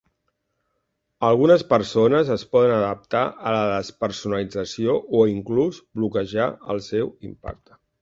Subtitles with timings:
[1.27, 7.85] Algunes persones es poden adaptar a la despersonalització o inclús bloquejar el seu impacte.